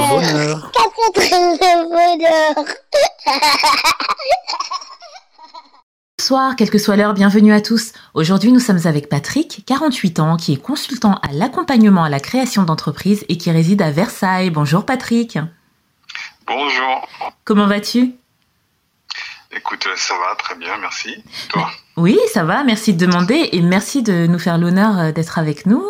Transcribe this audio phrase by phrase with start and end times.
[0.08, 0.72] bonheur.
[0.72, 2.64] Quatre grammes de bonheur.
[6.18, 7.92] Bonsoir, quelle que soit l'heure, bienvenue à tous.
[8.14, 12.62] Aujourd'hui, nous sommes avec Patrick, 48 ans, qui est consultant à l'accompagnement à la création
[12.62, 14.50] d'entreprises et qui réside à Versailles.
[14.50, 15.36] Bonjour Patrick.
[16.46, 17.08] Bonjour.
[17.44, 18.12] Comment vas-tu
[19.54, 21.22] Écoute, euh, ça va très bien, merci.
[21.50, 25.38] Toi Oui, ça va, merci de demander et merci de nous faire l'honneur euh, d'être
[25.38, 25.84] avec nous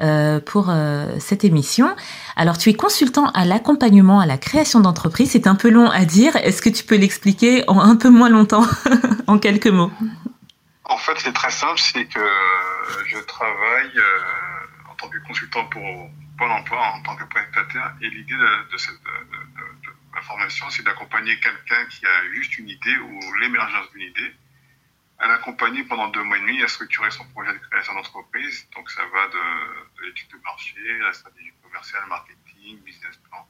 [0.00, 1.94] euh, pour euh, cette émission.
[2.34, 5.30] Alors, tu es consultant à l'accompagnement à la création d'entreprises.
[5.30, 6.34] C'est un peu long à dire.
[6.36, 8.66] Est-ce que tu peux l'expliquer en un peu moins longtemps,
[9.28, 9.92] en quelques mots?
[10.86, 12.20] En fait, c'est très simple, c'est que
[13.06, 15.82] je travaille euh, en tant que consultant pour
[16.36, 19.43] Pôle emploi, en tant que prestataire, et l'idée de, de cette de,
[20.24, 24.34] formation, c'est d'accompagner quelqu'un qui a juste une idée ou l'émergence d'une idée,
[25.18, 28.68] à l'accompagner pendant deux mois et demi à structurer son projet de création d'entreprise.
[28.74, 33.46] Donc ça va de, de l'étude de marché, la stratégie commerciale, marketing, business plan.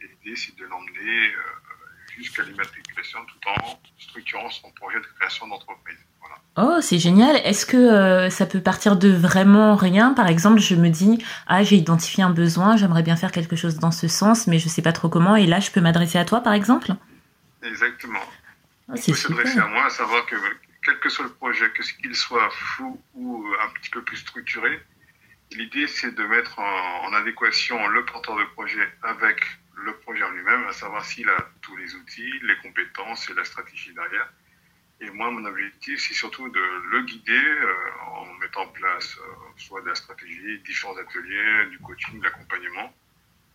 [0.00, 1.79] Et l'idée, c'est de l'emmener euh,
[2.16, 5.98] jusqu'à l'immatriculation tout en structurant son projet de création d'entreprise.
[6.20, 6.36] Voilà.
[6.56, 7.36] Oh, c'est génial.
[7.44, 10.12] Est-ce que euh, ça peut partir de vraiment rien?
[10.14, 13.76] Par exemple, je me dis, ah, j'ai identifié un besoin, j'aimerais bien faire quelque chose
[13.78, 16.24] dans ce sens, mais je sais pas trop comment, et là, je peux m'adresser à
[16.24, 16.92] toi, par exemple
[17.62, 18.20] Exactement.
[18.88, 20.36] Oh, On peut s'adresser à moi, à savoir que
[20.84, 24.16] quel que soit le projet, que ce qu'il soit flou ou un petit peu plus
[24.16, 24.80] structuré,
[25.52, 29.44] l'idée c'est de mettre en, en adéquation le porteur de projet avec
[29.84, 33.44] le projet en lui-même, à savoir s'il a tous les outils, les compétences et la
[33.44, 34.32] stratégie derrière.
[35.00, 37.74] Et moi, mon objectif, c'est surtout de le guider euh,
[38.06, 42.92] en mettant en place euh, soit de la stratégie, différents ateliers, du coaching, de l'accompagnement,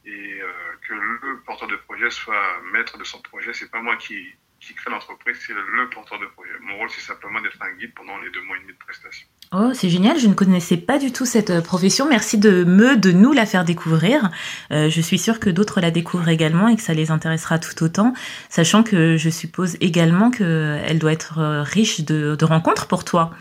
[0.06, 0.52] et euh,
[0.88, 3.54] que le porteur de projet soit maître de son projet.
[3.54, 6.45] C'est pas moi qui, qui crée l'entreprise, c'est le porteur de projet.
[6.66, 9.28] Mon rôle, c'est simplement d'être un guide pendant les deux mois et demi de prestation.
[9.52, 10.18] Oh, c'est génial.
[10.20, 12.10] Je ne connaissais pas du tout cette euh, profession.
[12.10, 14.32] Merci de me, de nous la faire découvrir.
[14.72, 17.84] Euh, je suis sûre que d'autres la découvrent également et que ça les intéressera tout
[17.84, 18.14] autant,
[18.50, 23.32] sachant que je suppose également qu'elle doit être euh, riche de, de rencontres pour toi.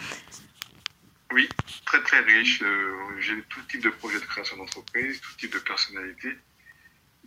[1.33, 1.49] Oui,
[1.87, 2.63] très très riche.
[2.63, 6.29] Euh, J'ai tout type de projet de création d'entreprise, tout type de personnalité.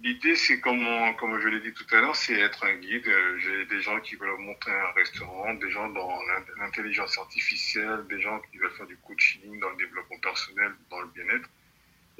[0.03, 0.85] L'idée, c'est comme,
[1.17, 3.11] comme je l'ai dit tout à l'heure, c'est être un guide.
[3.39, 8.21] J'ai des gens qui veulent monter un restaurant, des gens dans l'in- l'intelligence artificielle, des
[8.21, 11.49] gens qui veulent faire du coaching dans le développement personnel, dans le bien-être.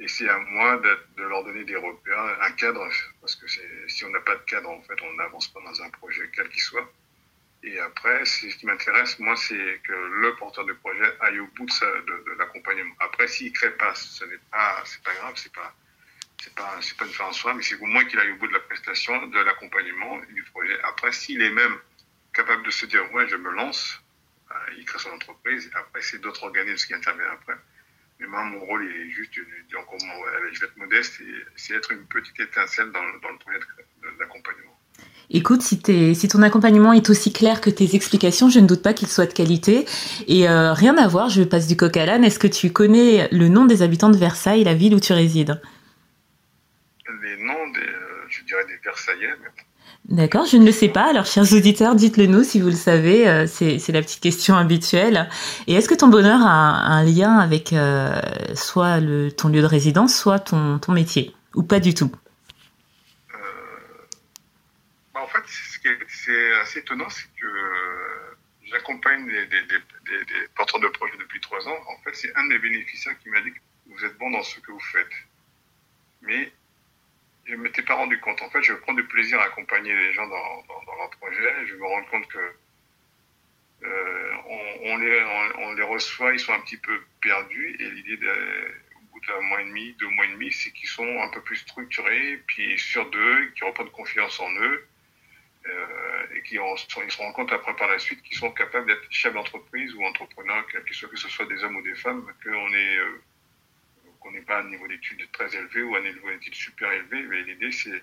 [0.00, 0.76] Et c'est à moi
[1.16, 2.88] de leur donner des repères, un cadre,
[3.20, 5.90] parce que si on n'a pas de cadre, en fait, on n'avance pas dans un
[5.90, 6.88] projet, quel qu'il soit.
[7.64, 11.66] Et après, ce qui m'intéresse, moi, c'est que le porteur de projet aille au bout
[11.66, 12.94] de, l'accompagnement.
[13.00, 15.74] Après, s'il crée pas, ce n'est pas, pas grave, c'est pas,
[16.42, 18.48] c'est pas, pas une fin en soi, mais c'est au moins qu'il aille au bout
[18.48, 20.76] de la prestation, de l'accompagnement du projet.
[20.84, 21.76] Après, s'il est même
[22.32, 24.00] capable de se dire, ouais, je me lance,
[24.50, 25.70] euh, il crée son entreprise.
[25.74, 27.54] Après, c'est d'autres organismes qui interviennent après.
[28.20, 29.32] Mais moi, mon rôle, il est juste
[29.70, 31.20] comment, allez, je vais être modeste
[31.56, 33.58] c'est être une petite étincelle dans, le- projet
[34.18, 34.76] d'accompagnement.
[35.30, 39.08] Écoute, si ton accompagnement est aussi clair que tes explications, je ne doute pas qu'il
[39.08, 39.86] soit de qualité.
[40.26, 42.24] Et euh, rien à voir, je passe du coq à l'âne.
[42.24, 45.60] Est-ce que tu connais le nom des habitants de Versailles, la ville où tu résides?
[47.48, 49.32] Des, euh, je dirais des Versaillais,
[50.04, 51.08] D'accord, je ne le sais pas.
[51.08, 53.26] Alors, chers auditeurs, dites-le nous si vous le savez.
[53.28, 55.28] Euh, C'est la petite question habituelle.
[55.66, 58.20] Et est-ce que ton bonheur a un, lien avec euh,
[58.54, 61.34] soit le, ton lieu de résidence, soit ton, ton métier?
[61.54, 62.12] Ou pas du tout?
[63.34, 63.38] Euh,
[65.14, 68.36] bah, en fait, ce qui est, c'est assez étonnant, c'est que euh,
[68.70, 71.78] j'accompagne des, des, des, des, des porteurs de projets depuis trois ans.
[71.88, 73.58] En fait, c'est un de mes bénéficiaires qui m'a dit que
[73.94, 75.06] vous êtes bon dans ce que vous faites.
[76.22, 76.52] Mais
[77.48, 78.42] je ne m'étais pas rendu compte.
[78.42, 80.64] En fait, je prends du plaisir à accompagner les gens dans,
[80.98, 81.66] leur projet.
[81.66, 82.52] Je me rends compte que
[83.84, 84.32] euh,
[84.84, 87.76] on, les, reçoit, ils sont un petit peu perdus.
[87.80, 88.18] Et l'idée,
[88.96, 91.40] au bout d'un mois et demi, deux mois et demi, c'est qu'ils sont un peu
[91.40, 94.86] plus structurés, puis sûrs d'eux, qui reprennent confiance en eux,
[95.66, 99.06] euh, et qui ils se rendent compte après par la suite qu'ils sont capables d'être
[99.10, 102.72] chefs d'entreprise ou entrepreneurs, que soit que ce soit des hommes ou des femmes, qu'on
[102.74, 103.22] est euh,
[104.28, 107.42] qu'on n'est pas un niveau d'études très élevé ou un niveau d'études super élevé, mais
[107.42, 108.02] l'idée c'est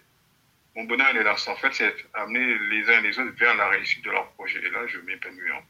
[0.75, 3.55] mon bonheur il est là, en fait c'est amener les uns et les autres vers
[3.55, 4.59] la réussite de leur projet.
[4.59, 5.51] Et là je m'épanouis.
[5.53, 5.61] hein.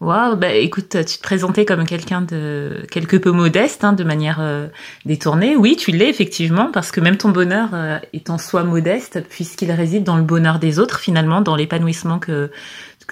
[0.00, 4.40] Waouh, bah écoute, tu te présentais comme quelqu'un de quelque peu modeste, hein, de manière
[4.40, 4.66] euh,
[5.04, 5.54] détournée.
[5.54, 9.70] Oui, tu l'es effectivement, parce que même ton bonheur euh, est en soi modeste, puisqu'il
[9.70, 12.50] réside dans le bonheur des autres, finalement, dans l'épanouissement que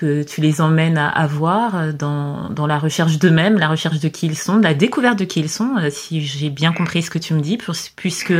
[0.00, 4.26] que tu les emmènes à avoir dans, dans la recherche d'eux-mêmes, la recherche de qui
[4.26, 7.34] ils sont, la découverte de qui ils sont, si j'ai bien compris ce que tu
[7.34, 7.58] me dis,
[7.96, 8.32] puisque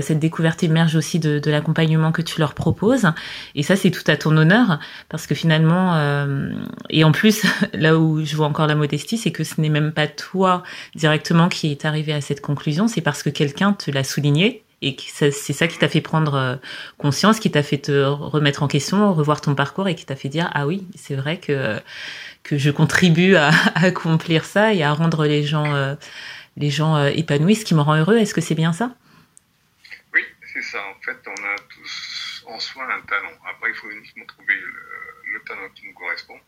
[0.00, 3.06] cette découverte émerge aussi de, l'accompagnement que tu leur proposes.
[3.54, 5.96] Et ça, c'est tout à ton honneur, parce que finalement,
[6.90, 9.92] et en plus, là où je vois encore la modestie, c'est que ce n'est même
[9.92, 10.64] pas toi
[10.96, 14.96] directement qui est arrivé à cette conclusion, c'est parce que quelqu'un te l'a souligné et
[14.98, 16.56] c'est ça qui t'a fait prendre euh,
[16.98, 20.28] conscience, qui t'a fait te remettre en question, revoir ton parcours et qui t'a fait
[20.28, 21.80] dire ah oui, c'est vrai que
[22.42, 25.94] que je contribue à, accomplir ça et à rendre les gens euh,
[26.56, 28.18] les gens euh, épanouis, ce qui me rend heureux.
[28.18, 28.94] Est-ce que c'est bien ça?
[30.12, 30.78] Oui, c'est ça.
[30.78, 33.32] En fait, on a tous en soi un talent.
[33.48, 34.54] Après, il faut uniquement trouver
[35.32, 36.38] le talent qui nous correspond.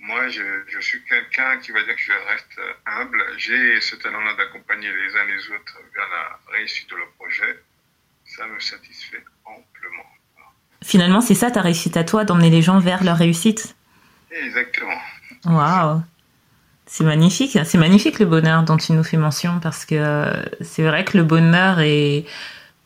[0.00, 3.22] Moi, je, je suis quelqu'un qui va dire que je reste humble.
[3.36, 7.62] J'ai ce talent-là d'accompagner les uns les autres vers la réussite de leur projet.
[8.24, 10.06] Ça me satisfait amplement.
[10.82, 13.74] Finalement, c'est ça ta réussite à toi, d'emmener les gens vers leur réussite?
[14.30, 15.00] Exactement.
[15.44, 16.02] Waouh
[16.92, 20.26] c'est magnifique, c'est magnifique le bonheur dont tu nous fais mention parce que
[20.60, 22.24] c'est vrai que le bonheur est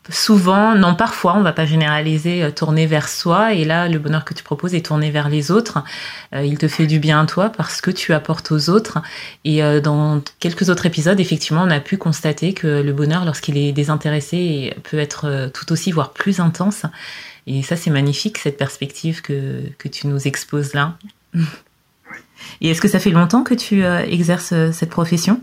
[0.09, 3.53] souvent, non parfois, on va pas généraliser, euh, tourner vers soi.
[3.53, 5.83] Et là, le bonheur que tu proposes est tourné vers les autres.
[6.33, 8.99] Euh, il te fait du bien à toi parce que tu apportes aux autres.
[9.43, 13.57] Et euh, dans quelques autres épisodes, effectivement, on a pu constater que le bonheur, lorsqu'il
[13.57, 16.83] est désintéressé, peut être tout aussi, voire plus intense.
[17.47, 20.97] Et ça, c'est magnifique, cette perspective que, que tu nous exposes là.
[22.61, 25.41] Et est-ce que ça fait longtemps que tu exerces cette profession?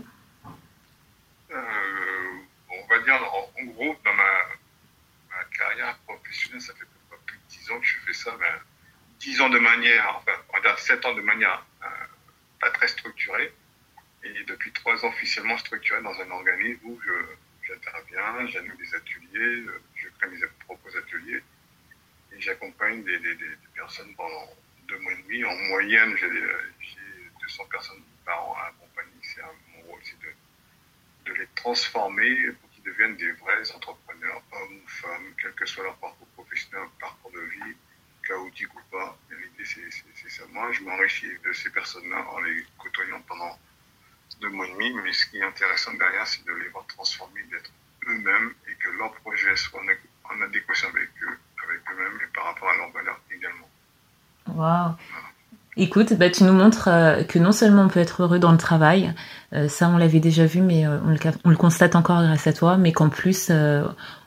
[9.41, 11.87] Ans de manière, enfin, on va dire 7 ans de manière euh,
[12.59, 13.53] pas très structurée,
[14.23, 16.99] et depuis 3 ans officiellement structuré dans un organisme où
[17.61, 21.43] j'interviens, j'anime des ateliers, euh, je crée mes propres ateliers,
[22.31, 23.19] et j'accompagne des,
[23.75, 24.49] personnes pendant
[24.87, 25.43] deux mois et demi.
[25.43, 26.29] En moyenne, j'ai
[27.41, 29.11] 200 personnes par an à accompagner.
[29.21, 34.81] C'est mon rôle, c'est de, de les transformer pour qu'ils deviennent des vrais entrepreneurs, hommes
[34.83, 36.22] ou femmes, quel que soit leur parcours
[36.73, 37.75] professionnel, parcours de vie,
[38.27, 39.17] chaotique ou pas.
[39.29, 40.43] L'idée, c'est ça.
[40.51, 43.57] Moi, je m'enrichis de ces personnes-là en les côtoyant pendant
[44.41, 47.43] deux mois et demi, mais ce qui est intéressant derrière, c'est de les voir transformer,
[47.51, 47.71] d'être
[48.07, 52.69] eux-mêmes et que leur projet soit en adéquation avec eux, avec eux-mêmes et par rapport
[52.69, 53.69] à leurs valeurs également.
[54.47, 54.95] Waouh!
[55.75, 58.59] Écoute, bah, tu nous montres euh, que non seulement on peut être heureux dans le
[58.59, 59.13] travail,
[59.53, 62.45] euh, ça on l'avait déjà vu, mais euh, on, le, on, le, constate encore grâce
[62.45, 63.49] à toi, mais qu'en plus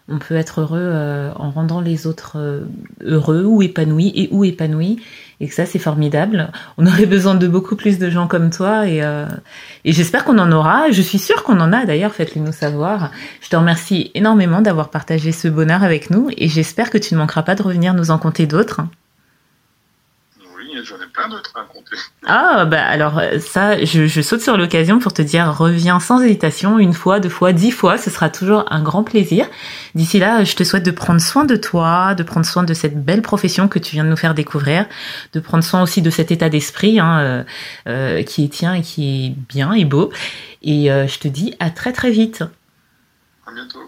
[0.08, 2.60] on peut être heureux euh, en rendant les autres euh,
[3.02, 5.00] heureux ou épanouis et ou épanouis
[5.40, 6.52] et que ça c'est formidable.
[6.78, 9.26] On aurait besoin de beaucoup plus de gens comme toi et, euh,
[9.84, 10.90] et j'espère qu'on en aura.
[10.90, 13.10] Je suis sûre qu'on en a d'ailleurs, faites-le nous savoir.
[13.40, 17.18] Je te remercie énormément d'avoir partagé ce bonheur avec nous et j'espère que tu ne
[17.18, 18.82] manqueras pas de revenir nous en compter d'autres
[20.84, 21.96] j'en ai plein d'autres à raconter.
[22.26, 26.78] Ah, bah alors ça, je, je saute sur l'occasion pour te dire, reviens sans hésitation,
[26.78, 29.46] une fois, deux fois, dix fois, ce sera toujours un grand plaisir.
[29.94, 33.02] D'ici là, je te souhaite de prendre soin de toi, de prendre soin de cette
[33.02, 34.86] belle profession que tu viens de nous faire découvrir,
[35.32, 37.44] de prendre soin aussi de cet état d'esprit hein, euh,
[37.88, 40.10] euh, qui est tien et qui est bien et beau.
[40.62, 42.42] Et euh, je te dis à très très vite.
[43.46, 43.78] À bientôt.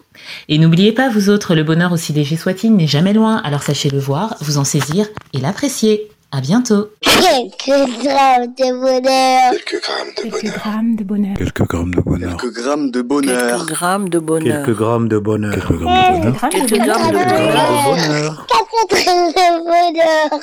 [0.49, 3.91] Et n'oubliez pas, vous autres, le bonheur aussi léger soit-il n'est jamais loin, alors sachez
[3.91, 6.09] le voir, vous en saisir et l'apprécier.
[6.31, 6.91] À bientôt.
[7.01, 9.53] Quelques grammes de bonheur.
[9.53, 10.55] Quelques grammes de Quelques bonheur.
[10.59, 11.37] grammes de bonheur.
[11.39, 12.37] Quelques grammes de bonheur.
[12.37, 13.47] Quelques grammes de bonheur.
[13.47, 14.65] Quelques grammes de bonheur.
[14.65, 15.55] Quelques grammes de bonheur.
[15.55, 16.51] Quelques grammes de bonheur.
[16.51, 17.53] Quelques Quelques grammes de Quelques bonheur.
[17.53, 18.47] grammes de bonheur.
[18.47, 20.41] Quatre grammes de bonheur.